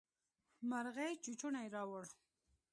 [0.69, 2.05] مرغۍ چوچوڼی راووړ.